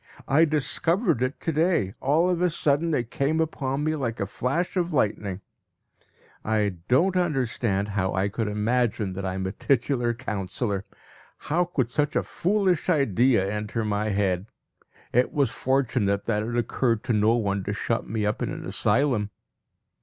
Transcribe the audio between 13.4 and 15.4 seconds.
enter my head? It